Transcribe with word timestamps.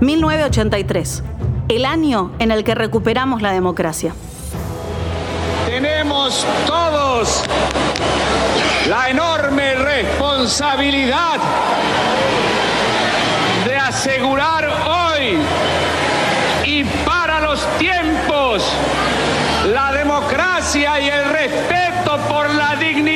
1983, 0.00 1.22
el 1.68 1.84
año 1.84 2.32
en 2.38 2.50
el 2.50 2.64
que 2.64 2.74
recuperamos 2.74 3.40
la 3.40 3.52
democracia. 3.52 4.14
Tenemos 5.66 6.46
todos 6.66 7.42
la 8.88 9.08
enorme 9.08 9.74
responsabilidad 9.74 11.40
de 13.64 13.76
asegurar 13.76 14.68
hoy 14.88 15.38
y 16.64 16.84
para 17.04 17.40
los 17.40 17.66
tiempos 17.78 18.62
la 19.72 19.92
democracia 19.92 21.00
y 21.00 21.08
el 21.08 21.24
respeto 21.30 22.18
por 22.28 22.54
la 22.54 22.76
dignidad 22.76 23.15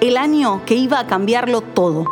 el 0.00 0.16
año 0.16 0.64
que 0.64 0.74
iba 0.74 1.00
a 1.00 1.06
cambiarlo 1.06 1.60
todo? 1.60 2.04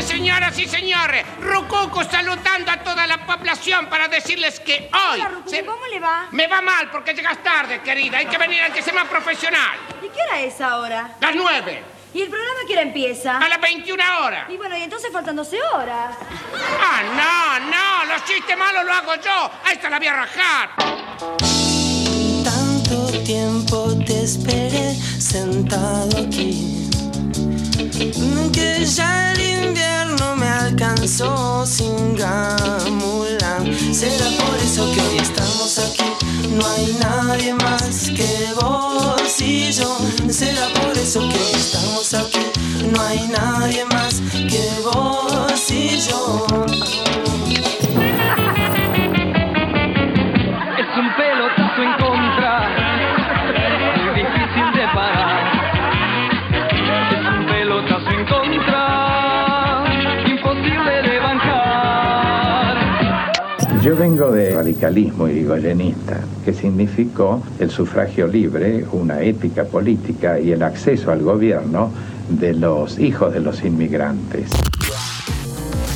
Señoras 0.00 0.58
y 0.58 0.66
señores, 0.66 1.24
Rococo 1.40 2.02
saludando 2.02 2.72
a 2.72 2.78
toda 2.82 3.06
la 3.06 3.24
población 3.24 3.86
para 3.86 4.08
decirles 4.08 4.58
que 4.58 4.90
hoy... 4.92 5.20
Hola, 5.20 5.30
¿cómo 5.64 5.86
le 5.86 6.00
va? 6.00 6.26
Me 6.32 6.46
va 6.46 6.60
mal 6.60 6.90
porque 6.90 7.14
llegas 7.14 7.42
tarde, 7.42 7.80
querida. 7.82 8.18
Hay 8.18 8.26
que 8.26 8.38
venir 8.38 8.62
antes 8.62 8.78
que 8.78 8.82
sea 8.82 8.94
más 8.94 9.08
profesional. 9.08 9.78
¿Y 10.02 10.08
qué 10.08 10.20
hora 10.26 10.40
es 10.40 10.60
ahora? 10.60 11.10
Las 11.20 11.36
nueve. 11.36 11.82
¿Y 12.14 12.22
el 12.22 12.30
programa 12.30 12.60
qué 12.66 12.72
hora 12.72 12.82
empieza? 12.82 13.38
A 13.38 13.48
las 13.48 13.60
21 13.60 14.02
horas. 14.24 14.50
Y 14.50 14.56
bueno, 14.56 14.76
y 14.76 14.82
entonces 14.82 15.10
faltan 15.12 15.36
12 15.36 15.58
horas. 15.74 16.16
Ah, 16.80 17.02
no, 17.04 17.70
no, 17.70 18.14
los 18.14 18.24
chistes 18.24 18.56
malos 18.56 18.84
los 18.84 18.96
hago 18.96 19.14
yo. 19.16 19.50
A 19.64 19.72
esta 19.72 19.90
la 19.90 19.98
voy 19.98 20.08
a 20.08 20.16
rajar. 20.16 20.70
Tanto 22.44 23.22
tiempo 23.24 23.94
te 24.06 24.24
esperé 24.24 24.94
sentado 24.94 26.18
aquí. 26.18 26.88
Que 28.52 28.86
ya 28.86 29.32
el 29.32 29.40
invierno 29.66 30.34
me 30.36 30.48
alcanzó 30.48 31.66
sin 31.66 32.16
gamulan. 32.16 33.94
Será 33.94 34.26
por 34.44 34.56
eso 34.56 34.90
que 34.94 35.00
hoy 35.00 35.18
estamos 35.18 35.78
aquí. 35.78 36.04
No 36.54 36.66
hay 36.66 36.96
nadie 37.00 37.52
más 37.52 38.08
que 38.08 38.54
vos 38.54 39.40
y 39.40 39.72
yo. 39.72 39.98
No 42.92 43.02
hay 43.02 43.28
nadie 43.28 43.84
más 43.86 44.07
Yo 63.82 63.94
vengo 63.94 64.32
de 64.32 64.54
radicalismo 64.54 65.28
irigoyenista, 65.28 66.18
que 66.44 66.52
significó 66.52 67.40
el 67.60 67.70
sufragio 67.70 68.26
libre, 68.26 68.84
una 68.90 69.22
ética 69.22 69.66
política 69.66 70.40
y 70.40 70.50
el 70.50 70.64
acceso 70.64 71.12
al 71.12 71.22
gobierno 71.22 71.92
de 72.28 72.54
los 72.54 72.98
hijos 72.98 73.32
de 73.32 73.38
los 73.38 73.62
inmigrantes. 73.64 74.50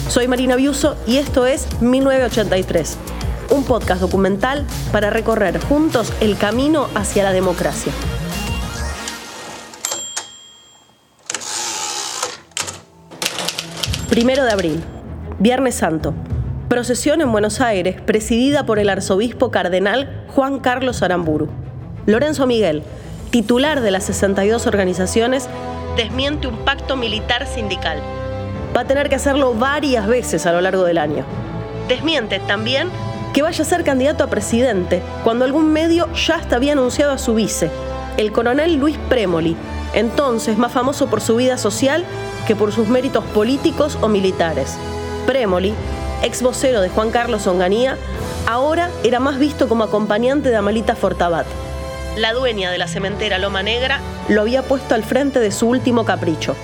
Soy 0.08 0.28
Marina 0.28 0.54
Biuso 0.54 0.96
y 1.08 1.16
esto 1.16 1.44
es 1.44 1.66
1983, 1.82 2.98
un 3.50 3.64
podcast 3.64 4.00
documental 4.00 4.64
para 4.92 5.10
recorrer 5.10 5.60
juntos 5.60 6.12
el 6.20 6.36
camino 6.36 6.86
hacia 6.94 7.24
la 7.24 7.32
democracia. 7.32 7.92
Primero 14.08 14.44
de 14.44 14.52
abril, 14.52 14.80
Viernes 15.40 15.74
Santo. 15.74 16.14
Procesión 16.72 17.20
en 17.20 17.30
Buenos 17.30 17.60
Aires, 17.60 18.00
presidida 18.00 18.64
por 18.64 18.78
el 18.78 18.88
arzobispo 18.88 19.50
cardenal 19.50 20.24
Juan 20.28 20.58
Carlos 20.58 21.02
Aramburu. 21.02 21.50
Lorenzo 22.06 22.46
Miguel, 22.46 22.82
titular 23.28 23.82
de 23.82 23.90
las 23.90 24.04
62 24.04 24.66
organizaciones, 24.66 25.50
desmiente 25.98 26.46
un 26.46 26.56
pacto 26.64 26.96
militar 26.96 27.46
sindical. 27.46 28.00
Va 28.74 28.80
a 28.80 28.86
tener 28.86 29.10
que 29.10 29.16
hacerlo 29.16 29.52
varias 29.52 30.06
veces 30.06 30.46
a 30.46 30.52
lo 30.52 30.62
largo 30.62 30.84
del 30.84 30.96
año. 30.96 31.26
Desmiente 31.88 32.38
también 32.38 32.88
que 33.34 33.42
vaya 33.42 33.60
a 33.60 33.68
ser 33.68 33.84
candidato 33.84 34.24
a 34.24 34.30
presidente 34.30 35.02
cuando 35.24 35.44
algún 35.44 35.74
medio 35.74 36.10
ya 36.14 36.36
hasta 36.36 36.56
había 36.56 36.72
anunciado 36.72 37.12
a 37.12 37.18
su 37.18 37.34
vice, 37.34 37.70
el 38.16 38.32
coronel 38.32 38.76
Luis 38.76 38.96
Premoli, 39.10 39.56
entonces 39.92 40.56
más 40.56 40.72
famoso 40.72 41.10
por 41.10 41.20
su 41.20 41.36
vida 41.36 41.58
social 41.58 42.02
que 42.46 42.56
por 42.56 42.72
sus 42.72 42.88
méritos 42.88 43.24
políticos 43.24 43.98
o 44.00 44.08
militares. 44.08 44.78
Premoli, 45.26 45.74
ex 46.22 46.42
vocero 46.42 46.80
de 46.80 46.88
Juan 46.88 47.10
Carlos 47.10 47.46
Onganía, 47.46 47.98
ahora 48.46 48.90
era 49.04 49.20
más 49.20 49.38
visto 49.38 49.68
como 49.68 49.84
acompañante 49.84 50.48
de 50.48 50.56
Amalita 50.56 50.96
Fortabat. 50.96 51.46
La 52.16 52.32
dueña 52.32 52.70
de 52.70 52.78
la 52.78 52.88
cementera 52.88 53.38
Loma 53.38 53.62
Negra 53.62 54.00
lo 54.28 54.42
había 54.42 54.62
puesto 54.62 54.94
al 54.94 55.02
frente 55.02 55.40
de 55.40 55.50
su 55.50 55.68
último 55.68 56.04
capricho, 56.04 56.54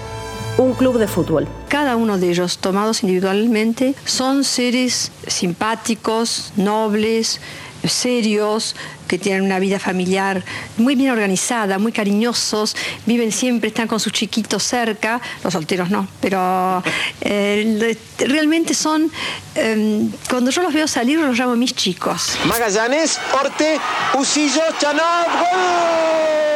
un 0.59 0.75
club 0.75 0.99
de 0.99 1.09
fútbol. 1.09 1.49
Cada 1.69 1.97
uno 1.97 2.19
de 2.19 2.31
ellos, 2.31 2.59
tomados 2.59 3.03
individualmente, 3.03 3.95
son 4.05 4.45
seres 4.45 5.11
simpáticos, 5.27 6.53
nobles, 6.57 7.41
serios, 7.85 8.75
que 9.07 9.19
tienen 9.19 9.43
una 9.43 9.59
vida 9.59 9.79
familiar 9.79 10.45
muy 10.77 10.95
bien 10.95 11.11
organizada, 11.11 11.79
muy 11.79 11.93
cariñosos, 11.93 12.77
viven 13.07 13.33
siempre, 13.33 13.69
están 13.69 13.89
con 13.89 14.01
sus 14.01 14.13
chiquitos 14.13 14.63
cerca, 14.63 15.21
los 15.43 15.53
solteros 15.53 15.91
no, 15.91 16.07
pero 16.21 16.83
eh, 17.21 17.97
realmente 18.19 18.75
son, 18.75 19.11
eh, 19.55 20.09
cuando 20.29 20.51
yo 20.51 20.63
los 20.63 20.73
veo 20.75 20.87
salir, 20.89 21.19
los 21.19 21.39
llamo 21.39 21.57
mis 21.57 21.75
chicos. 21.75 22.37
Magallanes, 22.47 23.19
Orte, 23.41 23.81
Usillo, 24.15 24.63
Chanab, 24.79 25.27
gol 25.39 26.49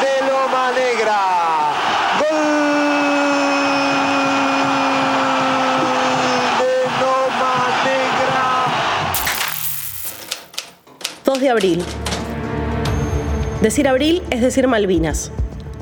de 0.00 0.26
Loma 0.26 0.70
Negra. 0.72 1.20
Gol 2.20 2.44
de 6.60 6.74
Loma 7.00 7.54
Negra. 7.84 8.44
2 11.34 11.40
de 11.40 11.50
abril. 11.50 11.82
Decir 13.60 13.88
abril 13.88 14.22
es 14.30 14.40
decir 14.40 14.68
Malvinas. 14.68 15.32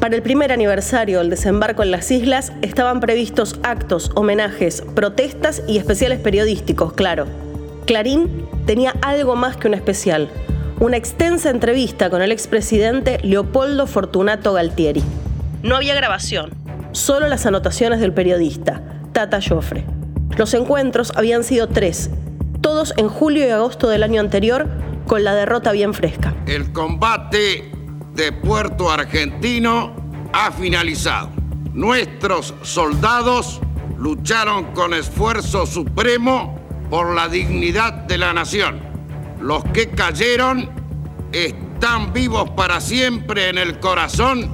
Para 0.01 0.17
el 0.17 0.23
primer 0.23 0.51
aniversario 0.51 1.19
del 1.19 1.29
desembarco 1.29 1.83
en 1.83 1.91
las 1.91 2.11
islas 2.11 2.55
estaban 2.63 3.01
previstos 3.01 3.61
actos, 3.63 4.13
homenajes, 4.15 4.83
protestas 4.95 5.63
y 5.69 5.77
especiales 5.77 6.21
periodísticos, 6.21 6.95
claro. 6.95 7.27
Clarín 7.85 8.47
tenía 8.65 8.95
algo 9.03 9.37
más 9.37 9.59
que 9.59 9.69
un 9.69 9.75
especial, 9.75 10.31
una 10.81 10.97
extensa 10.97 11.51
entrevista 11.51 12.09
con 12.09 12.23
el 12.23 12.33
expresidente 12.33 13.19
Leopoldo 13.23 13.87
Fortunato 13.87 14.55
Galtieri. 14.55 15.03
No 15.63 15.77
había 15.77 15.95
grabación, 15.95 16.53
solo 16.93 17.29
las 17.29 17.45
anotaciones 17.45 18.01
del 18.01 18.15
periodista, 18.15 18.81
Tata 19.13 19.41
Joffre. 19.47 19.85
Los 20.39 20.55
encuentros 20.55 21.13
habían 21.15 21.45
sido 21.45 21.69
tres, 21.69 22.09
todos 22.63 22.95
en 22.97 23.09
julio 23.09 23.47
y 23.47 23.51
agosto 23.51 23.91
del 23.91 24.03
año 24.03 24.21
anterior, 24.21 24.67
con 25.07 25.25
la 25.25 25.35
derrota 25.35 25.73
bien 25.73 25.95
fresca. 25.95 26.35
El 26.47 26.73
combate 26.73 27.71
de 28.15 28.33
Puerto 28.33 28.91
Argentino 28.91 29.95
ha 30.33 30.51
finalizado. 30.53 31.31
Nuestros 31.73 32.55
soldados 32.63 33.61
lucharon 33.99 34.73
con 34.73 34.95
esfuerzo 34.95 35.67
supremo 35.67 36.59
por 36.91 37.15
la 37.15 37.29
dignidad 37.29 37.93
de 37.93 38.19
la 38.19 38.33
nación. 38.33 38.81
Los 39.41 39.65
que 39.73 39.89
cayeron 39.89 40.71
están 41.33 42.13
vivos 42.13 42.51
para 42.51 42.81
siempre 42.81 43.49
en 43.49 43.59
el 43.59 43.81
corazón 43.81 44.51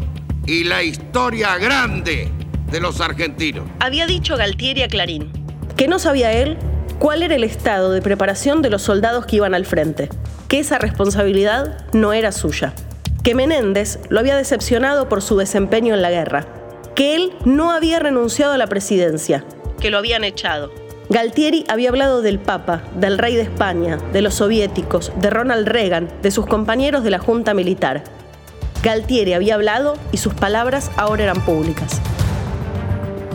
y 0.46 0.64
la 0.64 0.82
historia 0.82 1.58
grande 1.58 2.30
de 2.70 2.80
los 2.80 3.00
argentinos. 3.00 3.64
Había 3.80 4.06
dicho 4.06 4.36
Galtieri 4.36 4.82
a 4.82 4.88
Clarín 4.88 5.32
que 5.78 5.88
no 5.88 5.98
sabía 5.98 6.32
él 6.32 6.58
cuál 6.98 7.22
era 7.22 7.34
el 7.34 7.44
estado 7.44 7.90
de 7.92 8.02
preparación 8.02 8.62
de 8.62 8.70
los 8.70 8.82
soldados 8.82 9.26
que 9.26 9.36
iban 9.36 9.54
al 9.54 9.66
frente, 9.66 10.08
que 10.48 10.58
esa 10.58 10.78
responsabilidad 10.78 11.86
no 11.92 12.12
era 12.12 12.32
suya, 12.32 12.72
que 13.22 13.34
Menéndez 13.34 13.98
lo 14.08 14.20
había 14.20 14.36
decepcionado 14.36 15.08
por 15.08 15.22
su 15.22 15.36
desempeño 15.36 15.94
en 15.94 16.02
la 16.02 16.10
guerra, 16.10 16.46
que 16.94 17.14
él 17.14 17.32
no 17.44 17.70
había 17.70 17.98
renunciado 17.98 18.52
a 18.52 18.58
la 18.58 18.66
presidencia, 18.66 19.44
que 19.80 19.90
lo 19.90 19.98
habían 19.98 20.24
echado. 20.24 20.72
Galtieri 21.10 21.64
había 21.68 21.88
hablado 21.88 22.20
del 22.20 22.38
Papa, 22.38 22.82
del 22.94 23.16
rey 23.16 23.34
de 23.34 23.42
España, 23.42 23.98
de 24.12 24.20
los 24.20 24.34
soviéticos, 24.34 25.12
de 25.16 25.30
Ronald 25.30 25.66
Reagan, 25.66 26.08
de 26.20 26.30
sus 26.30 26.46
compañeros 26.46 27.02
de 27.02 27.10
la 27.10 27.18
Junta 27.18 27.54
Militar. 27.54 28.04
Galtieri 28.82 29.32
había 29.32 29.54
hablado 29.54 29.96
y 30.12 30.18
sus 30.18 30.34
palabras 30.34 30.90
ahora 30.96 31.24
eran 31.24 31.40
públicas. 31.40 32.00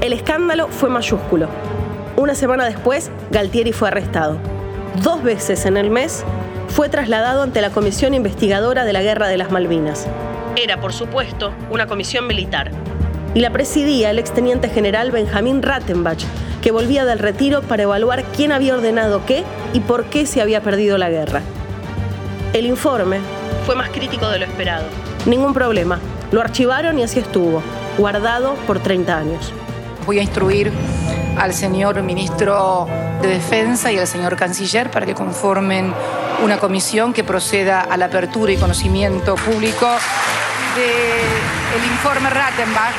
El 0.01 0.13
escándalo 0.13 0.67
fue 0.67 0.89
mayúsculo. 0.89 1.47
Una 2.15 2.35
semana 2.35 2.65
después, 2.65 3.09
Galtieri 3.31 3.71
fue 3.71 3.87
arrestado. 3.87 4.37
Dos 5.01 5.23
veces 5.23 5.65
en 5.65 5.77
el 5.77 5.89
mes 5.89 6.23
fue 6.67 6.87
trasladado 6.87 7.41
ante 7.41 7.59
la 7.59 7.71
Comisión 7.71 8.13
Investigadora 8.13 8.85
de 8.85 8.93
la 8.93 9.01
Guerra 9.01 9.27
de 9.27 9.37
las 9.37 9.51
Malvinas. 9.51 10.05
Era, 10.55 10.79
por 10.79 10.93
supuesto, 10.93 11.51
una 11.71 11.87
comisión 11.87 12.27
militar. 12.27 12.69
Y 13.33 13.39
la 13.39 13.49
presidía 13.49 14.11
el 14.11 14.19
exteniente 14.19 14.69
general 14.69 15.09
Benjamín 15.09 15.63
Rattenbach, 15.63 16.23
que 16.61 16.69
volvía 16.69 17.03
del 17.03 17.17
retiro 17.17 17.63
para 17.63 17.83
evaluar 17.83 18.23
quién 18.25 18.51
había 18.51 18.75
ordenado 18.75 19.25
qué 19.25 19.43
y 19.73 19.79
por 19.79 20.05
qué 20.05 20.27
se 20.27 20.39
había 20.39 20.61
perdido 20.61 20.99
la 20.99 21.09
guerra. 21.09 21.41
El 22.53 22.67
informe 22.67 23.17
fue 23.65 23.75
más 23.75 23.89
crítico 23.89 24.29
de 24.29 24.37
lo 24.37 24.45
esperado. 24.45 24.85
Ningún 25.25 25.55
problema. 25.55 25.97
Lo 26.31 26.41
archivaron 26.41 26.99
y 26.99 27.03
así 27.03 27.19
estuvo, 27.19 27.63
guardado 27.97 28.53
por 28.67 28.79
30 28.79 29.17
años. 29.17 29.51
Voy 30.05 30.19
a 30.19 30.21
instruir 30.21 30.71
al 31.37 31.53
señor 31.53 32.01
ministro 32.03 32.87
de 33.21 33.27
Defensa 33.27 33.91
y 33.91 33.97
al 33.97 34.07
señor 34.07 34.35
canciller 34.35 34.91
para 34.91 35.05
que 35.05 35.13
conformen 35.13 35.93
una 36.43 36.57
comisión 36.57 37.13
que 37.13 37.23
proceda 37.23 37.81
a 37.81 37.97
la 37.97 38.05
apertura 38.05 38.51
y 38.51 38.57
conocimiento 38.57 39.35
público 39.35 39.87
del 40.75 41.85
informe 41.91 42.29
Rattenbach. 42.29 42.93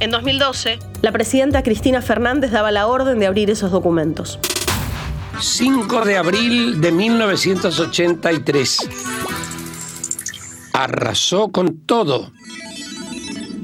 En 0.00 0.10
2012, 0.10 0.78
la 1.02 1.10
presidenta 1.12 1.62
Cristina 1.62 2.02
Fernández 2.02 2.52
daba 2.52 2.70
la 2.70 2.86
orden 2.86 3.18
de 3.18 3.26
abrir 3.26 3.50
esos 3.50 3.70
documentos. 3.70 4.38
5 5.40 6.04
de 6.04 6.18
abril 6.18 6.80
de 6.80 6.92
1983. 6.92 8.88
Arrasó 10.72 11.48
con 11.48 11.78
todo. 11.84 12.30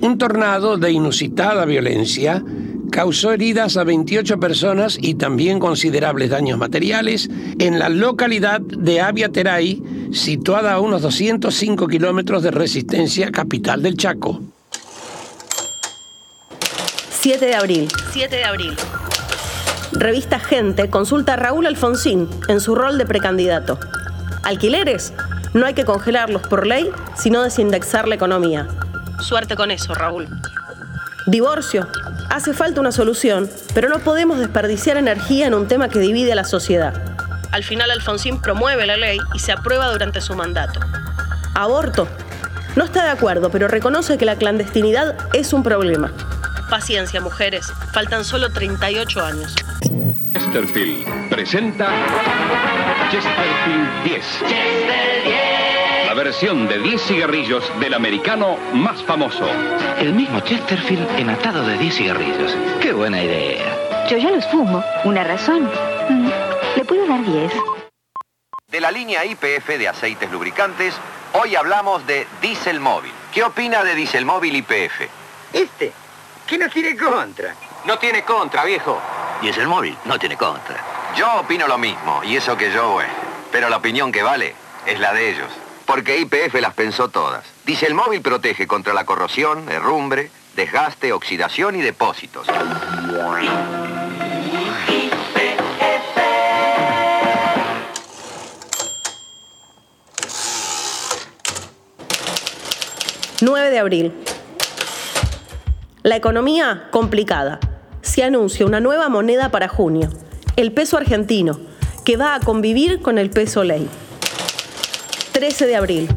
Un 0.04 0.18
tornado 0.18 0.76
de 0.76 0.92
inusitada 0.92 1.64
violencia 1.64 2.44
causó 2.92 3.32
heridas 3.32 3.78
a 3.78 3.84
28 3.84 4.38
personas 4.38 4.98
y 5.00 5.14
también 5.14 5.58
considerables 5.58 6.28
daños 6.28 6.58
materiales 6.58 7.30
en 7.58 7.78
la 7.78 7.88
localidad 7.88 8.60
de 8.60 9.00
Aviateray, 9.00 9.82
situada 10.12 10.74
a 10.74 10.80
unos 10.80 11.00
205 11.00 11.88
kilómetros 11.88 12.42
de 12.42 12.50
Resistencia, 12.50 13.32
capital 13.32 13.80
del 13.80 13.96
Chaco. 13.96 14.42
7 17.08 17.46
de 17.46 17.54
abril. 17.54 17.88
7 18.12 18.36
de 18.36 18.44
abril. 18.44 18.74
Revista 19.92 20.38
Gente 20.38 20.90
consulta 20.90 21.32
a 21.32 21.36
Raúl 21.36 21.64
Alfonsín 21.64 22.28
en 22.48 22.60
su 22.60 22.74
rol 22.74 22.98
de 22.98 23.06
precandidato. 23.06 23.78
¿Alquileres? 24.42 25.14
No 25.54 25.64
hay 25.64 25.72
que 25.72 25.86
congelarlos 25.86 26.42
por 26.42 26.66
ley, 26.66 26.90
sino 27.16 27.42
desindexar 27.42 28.06
la 28.06 28.16
economía. 28.16 28.68
Suerte 29.24 29.56
con 29.56 29.70
eso, 29.70 29.94
Raúl. 29.94 30.28
Divorcio. 31.26 31.88
Hace 32.28 32.52
falta 32.52 32.82
una 32.82 32.92
solución, 32.92 33.48
pero 33.72 33.88
no 33.88 34.00
podemos 34.00 34.38
desperdiciar 34.38 34.98
energía 34.98 35.46
en 35.46 35.54
un 35.54 35.66
tema 35.66 35.88
que 35.88 35.98
divide 35.98 36.32
a 36.32 36.34
la 36.34 36.44
sociedad. 36.44 36.92
Al 37.50 37.64
final 37.64 37.90
Alfonsín 37.90 38.42
promueve 38.42 38.86
la 38.86 38.98
ley 38.98 39.18
y 39.32 39.38
se 39.38 39.52
aprueba 39.52 39.90
durante 39.90 40.20
su 40.20 40.34
mandato. 40.34 40.78
Aborto. 41.54 42.06
No 42.76 42.84
está 42.84 43.04
de 43.04 43.10
acuerdo, 43.10 43.50
pero 43.50 43.66
reconoce 43.66 44.18
que 44.18 44.26
la 44.26 44.36
clandestinidad 44.36 45.16
es 45.32 45.54
un 45.54 45.62
problema. 45.62 46.12
Paciencia, 46.68 47.22
mujeres. 47.22 47.72
Faltan 47.94 48.26
solo 48.26 48.50
38 48.50 49.24
años. 49.24 49.54
Chesterfield 50.34 51.30
presenta 51.30 51.88
Chesterfield 53.10 54.04
10. 54.04 55.53
La 56.14 56.22
versión 56.22 56.68
de 56.68 56.78
10 56.78 57.02
cigarrillos 57.02 57.64
del 57.80 57.92
americano 57.92 58.56
más 58.72 59.02
famoso. 59.02 59.48
El 59.98 60.12
mismo 60.12 60.38
Chesterfield 60.38 61.18
en 61.18 61.28
atado 61.28 61.66
de 61.66 61.76
10 61.76 61.92
cigarrillos. 61.92 62.56
¡Qué 62.80 62.92
buena 62.92 63.20
idea! 63.20 64.06
Yo 64.08 64.16
ya 64.18 64.30
los 64.30 64.46
fumo. 64.46 64.84
Una 65.02 65.24
razón. 65.24 65.68
Mm, 66.08 66.28
Le 66.76 66.84
puedo 66.84 67.04
dar 67.08 67.20
10. 67.20 67.52
De 68.68 68.80
la 68.80 68.92
línea 68.92 69.24
IPF 69.24 69.66
de 69.76 69.88
aceites 69.88 70.30
lubricantes, 70.30 70.94
hoy 71.32 71.56
hablamos 71.56 72.06
de 72.06 72.28
Diesel 72.40 72.78
Móvil. 72.78 73.10
¿Qué 73.32 73.42
opina 73.42 73.82
de 73.82 73.96
Diesel 73.96 74.24
Móvil 74.24 74.54
IPF? 74.54 75.08
Este, 75.52 75.90
que 76.46 76.58
no 76.58 76.68
tiene 76.68 76.96
contra. 76.96 77.56
No 77.86 77.98
tiene 77.98 78.22
contra, 78.22 78.64
viejo. 78.64 79.00
Y 79.42 79.48
es 79.48 79.58
el 79.58 79.66
móvil, 79.66 79.96
no 80.04 80.16
tiene 80.20 80.36
contra. 80.36 80.76
Yo 81.16 81.40
opino 81.40 81.66
lo 81.66 81.76
mismo, 81.76 82.22
y 82.22 82.36
eso 82.36 82.56
que 82.56 82.70
yo, 82.70 82.92
bueno. 82.92 83.12
Pero 83.50 83.68
la 83.68 83.78
opinión 83.78 84.12
que 84.12 84.22
vale 84.22 84.54
es 84.86 85.00
la 85.00 85.12
de 85.12 85.30
ellos. 85.30 85.63
Porque 85.86 86.18
IPF 86.18 86.60
las 86.60 86.74
pensó 86.74 87.08
todas. 87.08 87.44
Diesel 87.64 87.94
Móvil 87.94 88.22
protege 88.22 88.66
contra 88.66 88.94
la 88.94 89.04
corrosión, 89.04 89.68
herrumbre, 89.70 90.30
desgaste, 90.56 91.12
oxidación 91.12 91.76
y 91.76 91.82
depósitos. 91.82 92.46
9 103.44 103.70
de 103.70 103.78
abril. 103.78 104.12
La 106.02 106.16
economía 106.16 106.88
complicada. 106.90 107.60
Se 108.00 108.24
anuncia 108.24 108.64
una 108.64 108.80
nueva 108.80 109.10
moneda 109.10 109.50
para 109.50 109.68
junio, 109.68 110.08
el 110.56 110.72
peso 110.72 110.96
argentino, 110.96 111.58
que 112.04 112.16
va 112.16 112.34
a 112.34 112.40
convivir 112.40 113.02
con 113.02 113.18
el 113.18 113.28
peso 113.28 113.62
ley. 113.62 113.88
13 115.34 115.66
de 115.66 115.74
abril. 115.74 116.08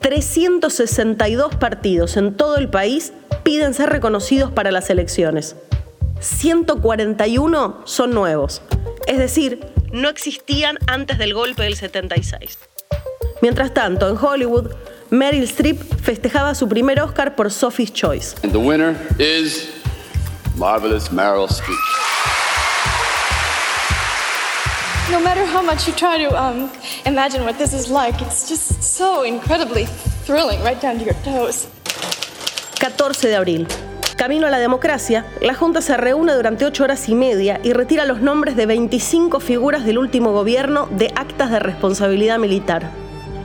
362 0.00 1.54
partidos 1.54 2.18
en 2.18 2.34
todo 2.34 2.58
el 2.58 2.68
país 2.68 3.14
piden 3.42 3.72
ser 3.72 3.88
reconocidos 3.88 4.52
para 4.52 4.70
las 4.70 4.90
elecciones. 4.90 5.56
141 6.20 7.80
son 7.86 8.10
nuevos, 8.10 8.60
es 9.06 9.18
decir, 9.18 9.60
no 9.90 10.10
existían 10.10 10.76
antes 10.86 11.16
del 11.16 11.32
golpe 11.32 11.62
del 11.62 11.76
76. 11.76 12.58
Mientras 13.40 13.72
tanto, 13.72 14.06
en 14.06 14.18
Hollywood, 14.22 14.70
Meryl 15.08 15.44
Streep 15.44 15.80
festejaba 16.02 16.54
su 16.54 16.68
primer 16.68 17.00
Oscar 17.00 17.36
por 17.36 17.50
Sophie's 17.50 17.92
Choice. 17.92 18.36
And 18.42 18.52
the 18.52 18.58
winner 18.58 18.94
is 19.18 19.70
Meryl 20.58 21.48
Streep. 21.48 22.15
No 25.08 25.20
matter 25.20 25.46
how 25.46 25.62
much 25.62 25.86
you 25.86 25.94
try 25.94 26.18
to 26.18 26.34
um, 26.36 26.68
imagine 27.04 27.44
what 27.44 27.56
this 27.58 27.72
is 27.72 27.88
like, 27.88 28.20
it's 28.20 28.48
just 28.48 28.82
so 28.82 29.22
incredibly 29.22 29.86
thrilling 30.24 30.60
right 30.64 30.80
down 30.82 30.98
to 30.98 31.04
your 31.04 31.14
toes. 31.22 31.68
14 32.80 33.28
de 33.28 33.36
abril. 33.36 33.68
Camino 34.16 34.48
a 34.48 34.50
la 34.50 34.58
democracia, 34.58 35.24
la 35.40 35.54
Junta 35.54 35.80
se 35.80 35.96
reúne 35.96 36.34
durante 36.34 36.64
ocho 36.64 36.82
horas 36.82 37.08
y 37.08 37.14
media 37.14 37.60
y 37.62 37.72
retira 37.72 38.04
los 38.04 38.20
nombres 38.20 38.56
de 38.56 38.66
25 38.66 39.38
figuras 39.38 39.84
del 39.84 39.98
último 39.98 40.32
gobierno 40.32 40.88
de 40.90 41.12
actas 41.14 41.52
de 41.52 41.60
responsabilidad 41.60 42.40
militar. 42.40 42.90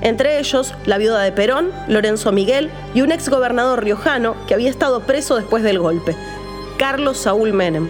Entre 0.01 0.39
ellos, 0.39 0.73
la 0.87 0.97
viuda 0.97 1.21
de 1.21 1.31
Perón, 1.31 1.69
Lorenzo 1.87 2.31
Miguel 2.31 2.71
y 2.95 3.01
un 3.01 3.11
exgobernador 3.11 3.83
riojano 3.83 4.35
que 4.47 4.55
había 4.55 4.71
estado 4.71 5.01
preso 5.01 5.35
después 5.35 5.61
del 5.61 5.77
golpe, 5.77 6.15
Carlos 6.79 7.19
Saúl 7.19 7.53
Menem. 7.53 7.87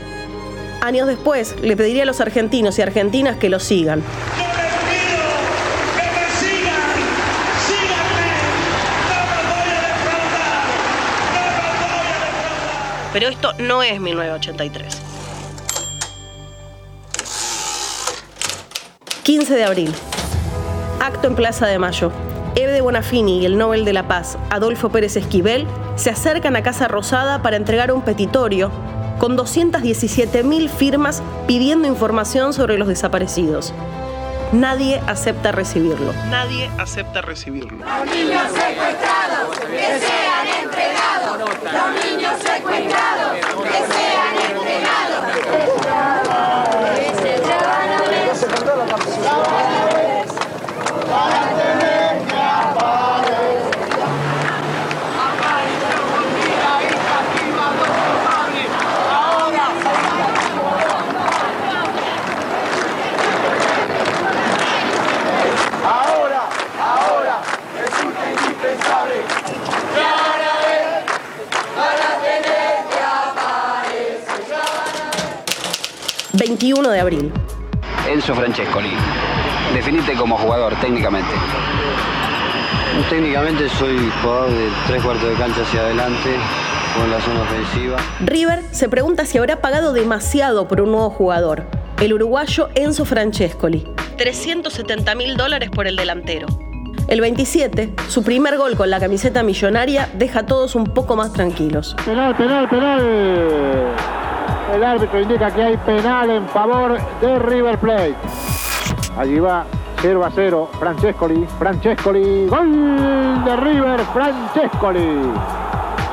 Años 0.82 1.08
después, 1.08 1.56
le 1.62 1.78
pediría 1.78 2.04
a 2.04 2.06
los 2.08 2.22
argentinos 2.22 2.80
y 2.80 2.82
argentinas 2.82 3.38
que 3.38 3.50
lo 3.50 3.60
sigan. 3.60 4.02
Pero 13.14 13.28
esto 13.28 13.54
no 13.60 13.84
es 13.84 14.00
1983. 14.00 15.02
15 19.22 19.56
de 19.56 19.64
abril. 19.64 19.94
Acto 21.00 21.28
en 21.28 21.36
Plaza 21.36 21.68
de 21.68 21.78
Mayo. 21.78 22.12
Eve 22.56 22.72
de 22.72 22.82
Bonafini 22.82 23.40
y 23.40 23.46
el 23.46 23.56
Nobel 23.58 23.86
de 23.86 23.94
la 23.94 24.08
Paz, 24.08 24.38
Adolfo 24.50 24.90
Pérez 24.90 25.16
Esquivel, 25.16 25.68
se 25.96 26.10
acercan 26.10 26.56
a 26.56 26.64
Casa 26.64 26.88
Rosada 26.88 27.42
para 27.44 27.56
entregar 27.56 27.92
un 27.92 28.02
petitorio 28.02 28.72
con 29.22 29.38
217.000 29.38 30.68
firmas 30.68 31.22
pidiendo 31.46 31.88
información 31.88 32.54
sobre 32.54 32.80
los 32.80 32.88
desaparecidos. 32.88 33.72
nadie 34.52 35.00
acepta 35.06 35.52
recibirlo. 35.52 36.12
Nadie 36.32 36.72
acepta 36.80 37.22
recibirlo. 37.22 37.86
Los 37.86 38.16
niños 38.16 38.42
secuestrados, 38.52 39.60
que 39.60 40.00
sean 40.00 40.48
entregados. 40.64 41.38
Los 41.38 42.04
niños 42.04 42.34
secuestrados, 42.42 43.38
que 43.62 43.80
sean 43.94 44.36
entregados. 44.50 45.22
Para 51.12 51.50
tener 51.58 51.78
que 51.78 51.81
21 76.72 76.90
de 76.90 77.00
abril. 77.02 77.34
Enzo 78.10 78.34
Francescoli. 78.34 78.92
Definite 79.74 80.14
como 80.14 80.38
jugador 80.38 80.74
técnicamente. 80.80 81.34
Técnicamente 83.10 83.68
soy 83.78 83.98
jugador 84.22 84.50
de 84.52 84.70
tres 84.88 85.04
cuartos 85.04 85.30
de 85.30 85.36
cancha 85.36 85.62
hacia 85.64 85.82
adelante, 85.82 86.30
con 86.98 87.12
la 87.12 87.20
zona 87.20 87.42
ofensiva. 87.42 87.98
River 88.22 88.64
se 88.72 88.88
pregunta 88.88 89.26
si 89.26 89.38
habrá 89.38 89.60
pagado 89.60 89.92
demasiado 89.92 90.70
por 90.70 90.80
un 90.80 90.92
nuevo 90.92 91.10
jugador, 91.10 91.66
el 92.00 92.14
uruguayo 92.14 92.70
Enzo 92.76 93.04
Francescoli. 93.04 93.86
370 94.18 95.14
mil 95.16 95.36
dólares 95.36 95.72
por 95.72 95.88
el 95.88 95.98
delantero. 95.98 96.48
El 97.10 97.20
27, 97.20 97.94
su 98.08 98.24
primer 98.24 98.58
gol 98.58 98.78
con 98.78 98.90
la 98.90 99.02
camiseta 99.02 99.44
millonaria 99.44 100.10
deja 100.14 100.40
a 100.40 100.46
todos 100.46 100.76
un 100.76 100.86
poco 100.86 101.18
más 101.18 101.34
tranquilos. 101.34 101.98
Penal, 102.06 102.34
penal, 102.38 102.70
penal. 102.70 104.21
El 104.72 104.84
árbitro 104.86 105.20
indica 105.20 105.52
que 105.52 105.62
hay 105.62 105.78
penal 105.78 106.30
en 106.30 106.48
favor 106.48 106.98
de 107.20 107.40
River 107.40 107.78
Plate. 107.78 108.16
Allí 109.18 109.38
va 109.40 109.66
0 110.02 110.26
a 110.26 110.32
0. 110.32 110.70
Francescoli, 110.80 111.46
Francescoli. 111.60 112.48
Gol 112.48 113.44
de 113.44 113.56
River, 113.58 114.00
Francescoli. 114.14 115.34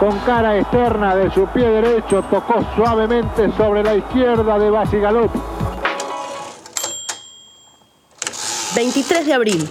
Con 0.01 0.19
cara 0.27 0.59
externa 0.59 1.15
de 1.15 1.31
su 1.31 1.47
pie 1.47 1.69
derecho 1.69 2.23
tocó 2.23 2.65
suavemente 2.75 3.51
sobre 3.57 3.85
la 3.85 3.95
izquierda 3.95 4.59
de 4.59 4.71
Basigalup. 4.71 5.31
23 8.75 9.27
de 9.27 9.35
abril. 9.35 9.69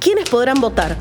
¿Quiénes 0.00 0.28
podrán 0.28 0.60
votar? 0.60 0.96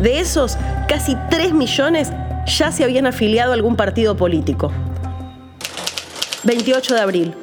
De 0.00 0.18
esos, 0.18 0.58
casi 0.88 1.16
3 1.30 1.52
millones 1.52 2.12
ya 2.44 2.72
se 2.72 2.82
habían 2.82 3.06
afiliado 3.06 3.52
a 3.52 3.54
algún 3.54 3.76
partido 3.76 4.16
político. 4.16 4.72
28 6.42 6.94
de 6.94 7.00
abril. 7.00 7.36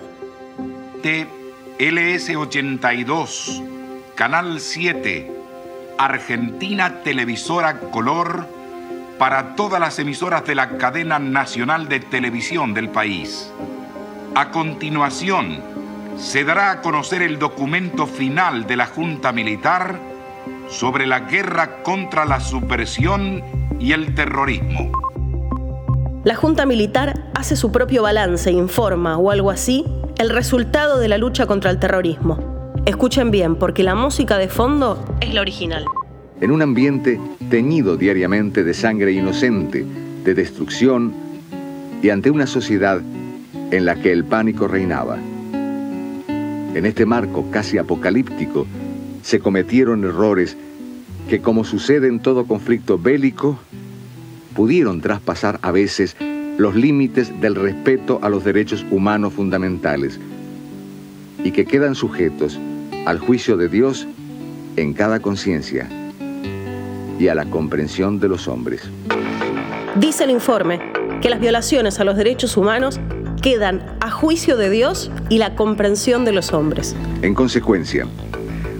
LS82, 1.79 3.63
Canal 4.15 4.59
7, 4.59 5.31
Argentina 5.97 7.01
Televisora 7.01 7.79
Color, 7.79 8.45
para 9.23 9.55
todas 9.55 9.79
las 9.79 9.97
emisoras 9.99 10.45
de 10.45 10.53
la 10.53 10.77
cadena 10.77 11.17
nacional 11.17 11.87
de 11.87 12.01
televisión 12.01 12.73
del 12.73 12.89
país. 12.89 13.49
A 14.35 14.51
continuación, 14.51 15.61
se 16.17 16.43
dará 16.43 16.71
a 16.71 16.81
conocer 16.81 17.21
el 17.21 17.39
documento 17.39 18.05
final 18.05 18.67
de 18.67 18.75
la 18.75 18.85
Junta 18.85 19.31
Militar 19.31 19.97
sobre 20.67 21.07
la 21.07 21.21
guerra 21.21 21.83
contra 21.83 22.25
la 22.25 22.41
subversión 22.41 23.41
y 23.79 23.93
el 23.93 24.13
terrorismo. 24.13 24.91
La 26.25 26.35
Junta 26.35 26.65
Militar 26.65 27.31
hace 27.33 27.55
su 27.55 27.71
propio 27.71 28.03
balance, 28.03 28.51
informa, 28.51 29.17
o 29.17 29.31
algo 29.31 29.51
así, 29.51 29.85
el 30.17 30.31
resultado 30.31 30.99
de 30.99 31.07
la 31.07 31.17
lucha 31.17 31.45
contra 31.45 31.71
el 31.71 31.79
terrorismo. 31.79 32.73
Escuchen 32.85 33.31
bien, 33.31 33.55
porque 33.55 33.83
la 33.83 33.95
música 33.95 34.37
de 34.37 34.49
fondo 34.49 35.01
es 35.21 35.33
la 35.33 35.39
original. 35.39 35.85
En 36.43 36.51
un 36.51 36.61
ambiente 36.61 37.21
teñido 37.49 37.95
diariamente 37.95 38.65
de 38.65 38.73
sangre 38.73 39.13
inocente, 39.13 39.85
de 40.25 40.33
destrucción, 40.33 41.13
y 42.01 42.09
ante 42.09 42.31
una 42.31 42.47
sociedad 42.47 43.01
en 43.71 43.85
la 43.85 43.95
que 43.95 44.11
el 44.11 44.25
pánico 44.25 44.67
reinaba. 44.67 45.19
En 46.27 46.85
este 46.85 47.05
marco 47.05 47.49
casi 47.49 47.77
apocalíptico 47.77 48.67
se 49.21 49.39
cometieron 49.39 50.03
errores 50.03 50.57
que, 51.29 51.39
como 51.39 51.63
sucede 51.63 52.09
en 52.09 52.19
todo 52.19 52.45
conflicto 52.45 52.99
bélico, 52.99 53.57
pudieron 54.53 54.99
traspasar 54.99 55.59
a 55.61 55.71
veces 55.71 56.17
los 56.57 56.75
límites 56.75 57.39
del 57.39 57.55
respeto 57.55 58.19
a 58.21 58.27
los 58.27 58.43
derechos 58.43 58.85
humanos 58.91 59.31
fundamentales 59.31 60.19
y 61.41 61.51
que 61.51 61.63
quedan 61.63 61.95
sujetos 61.95 62.59
al 63.05 63.19
juicio 63.19 63.55
de 63.55 63.69
Dios 63.69 64.05
en 64.75 64.91
cada 64.91 65.21
conciencia 65.21 65.87
y 67.19 67.27
a 67.27 67.35
la 67.35 67.45
comprensión 67.45 68.19
de 68.19 68.27
los 68.27 68.47
hombres. 68.47 68.81
Dice 69.95 70.23
el 70.23 70.31
informe 70.31 70.79
que 71.21 71.29
las 71.29 71.39
violaciones 71.39 71.99
a 71.99 72.03
los 72.03 72.17
derechos 72.17 72.57
humanos 72.57 72.99
quedan 73.41 73.83
a 73.99 74.09
juicio 74.09 74.57
de 74.57 74.69
Dios 74.69 75.11
y 75.29 75.37
la 75.37 75.55
comprensión 75.55 76.25
de 76.25 76.31
los 76.31 76.53
hombres. 76.53 76.95
En 77.21 77.35
consecuencia, 77.35 78.07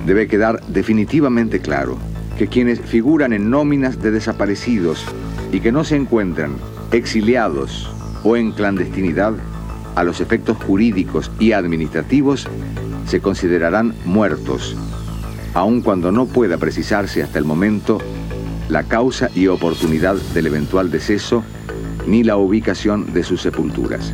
debe 0.05 0.27
quedar 0.27 0.61
definitivamente 0.67 1.59
claro 1.59 1.97
que 2.37 2.47
quienes 2.47 2.81
figuran 2.81 3.33
en 3.33 3.49
nóminas 3.49 4.01
de 4.01 4.11
desaparecidos 4.11 5.05
y 5.51 5.59
que 5.59 5.71
no 5.71 5.83
se 5.83 5.95
encuentran 5.95 6.55
exiliados 6.91 7.91
o 8.23 8.37
en 8.37 8.51
clandestinidad, 8.51 9.33
a 9.95 10.03
los 10.03 10.21
efectos 10.21 10.57
jurídicos 10.57 11.29
y 11.39 11.51
administrativos, 11.51 12.47
se 13.05 13.19
considerarán 13.19 13.93
muertos, 14.05 14.75
aun 15.53 15.81
cuando 15.81 16.11
no 16.11 16.25
pueda 16.25 16.57
precisarse 16.57 17.21
hasta 17.21 17.37
el 17.37 17.45
momento 17.45 17.99
la 18.70 18.84
causa 18.84 19.29
y 19.36 19.48
oportunidad 19.48 20.15
del 20.34 20.48
eventual 20.48 20.91
deceso 20.91 21.43
ni 22.08 22.24
la 22.24 22.38
ubicación 22.38 23.13
de 23.13 23.24
sus 23.24 23.41
sepulturas. 23.41 24.13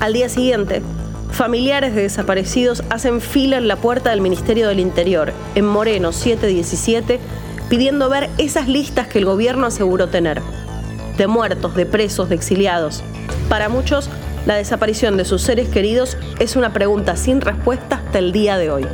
Al 0.00 0.12
día 0.12 0.28
siguiente, 0.28 0.82
familiares 1.30 1.94
de 1.94 2.02
desaparecidos 2.02 2.82
hacen 2.90 3.20
fila 3.20 3.56
en 3.56 3.68
la 3.68 3.76
puerta 3.76 4.10
del 4.10 4.20
Ministerio 4.20 4.68
del 4.68 4.80
Interior, 4.80 5.32
en 5.54 5.66
Moreno 5.66 6.12
717, 6.12 7.18
pidiendo 7.68 8.08
ver 8.08 8.30
esas 8.38 8.68
listas 8.68 9.08
que 9.08 9.18
el 9.18 9.24
gobierno 9.24 9.66
aseguró 9.66 10.08
tener, 10.08 10.42
de 11.16 11.26
muertos, 11.26 11.74
de 11.74 11.86
presos, 11.86 12.28
de 12.28 12.34
exiliados. 12.34 13.02
Para 13.48 13.68
muchos, 13.68 14.08
la 14.44 14.54
desaparición 14.54 15.16
de 15.16 15.24
sus 15.24 15.42
seres 15.42 15.68
queridos 15.68 16.16
es 16.38 16.56
una 16.56 16.72
pregunta 16.72 17.16
sin 17.16 17.40
respuesta 17.40 17.96
hasta 17.96 18.18
el 18.18 18.32
día 18.32 18.58
de 18.58 18.70
hoy. 18.70 18.86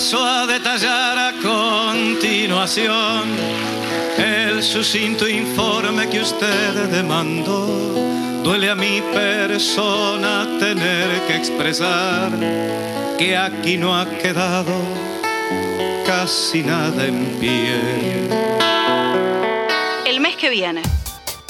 Paso 0.00 0.24
a 0.24 0.46
detallar 0.46 1.18
a 1.18 1.32
continuación 1.42 3.28
el 4.16 4.62
sucinto 4.62 5.28
informe 5.28 6.08
que 6.08 6.20
usted 6.20 6.88
demandó. 6.88 7.66
Duele 8.42 8.70
a 8.70 8.74
mi 8.74 9.02
persona 9.12 10.48
tener 10.58 11.20
que 11.26 11.36
expresar 11.36 12.30
que 13.18 13.36
aquí 13.36 13.76
no 13.76 13.94
ha 13.94 14.06
quedado 14.06 14.72
casi 16.06 16.62
nada 16.62 17.04
en 17.04 17.36
pie. 17.38 18.30
El 20.06 20.20
mes 20.20 20.34
que 20.36 20.48
viene. 20.48 20.80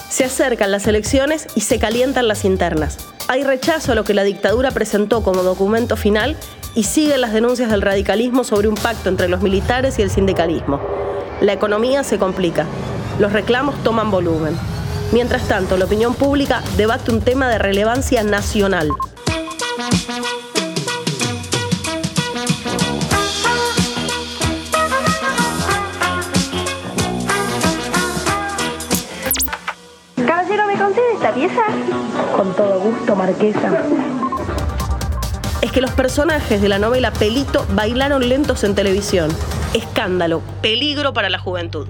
Se 0.09 0.25
acercan 0.25 0.73
las 0.73 0.88
elecciones 0.88 1.47
y 1.54 1.61
se 1.61 1.78
calientan 1.78 2.26
las 2.26 2.45
internas. 2.45 2.99
Hay 3.28 3.45
rechazo 3.45 3.92
a 3.92 3.95
lo 3.95 4.02
que 4.02 4.12
la 4.12 4.25
dictadura 4.25 4.73
presentó 4.73 5.23
como 5.23 5.45
documento 5.45 5.97
final 5.97 6.37
y 6.75 6.85
siguen 6.85 7.21
las 7.21 7.33
denuncias 7.33 7.71
del 7.71 7.83
radicalismo 7.83 8.45
sobre 8.45 8.69
un 8.69 8.75
pacto 8.75 9.09
entre 9.09 9.29
los 9.29 9.43
militares 9.43 9.99
y 9.99 10.03
el 10.03 10.11
sindicalismo. 10.11 10.81
La 11.41 11.53
economía 11.53 12.05
se 12.05 12.19
complica. 12.19 12.67
Los 13.19 13.33
reclamos 13.33 13.83
toman 13.83 14.11
volumen. 14.11 14.57
Mientras 15.12 15.49
tanto, 15.49 15.77
la 15.77 15.87
opinión 15.87 16.15
pública 16.15 16.62
debate 16.77 17.11
un 17.11 17.21
tema 17.21 17.49
de 17.49 17.59
relevancia 17.59 18.23
nacional. 18.23 18.89
Caballero, 30.27 30.67
¿me 30.67 30.79
concede 30.79 31.12
esta 31.15 31.35
pieza? 31.35 31.62
Con 32.37 32.55
todo 32.55 32.81
gusto, 32.81 33.17
Marquesa. 33.17 33.83
Es 35.71 35.75
que 35.75 35.81
los 35.81 35.93
personajes 35.93 36.61
de 36.61 36.69
la 36.69 36.81
novela 36.81 37.12
Pelito 37.12 37.65
bailaron 37.75 38.29
lentos 38.29 38.65
en 38.65 38.75
televisión. 38.75 39.31
Escándalo, 39.73 40.43
peligro 40.62 41.12
para 41.12 41.31
la 41.31 41.39
juventud. 41.39 41.87